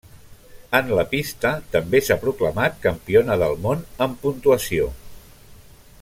[0.77, 4.89] En la pista també s'ha proclamat Campiona del món en Puntuació.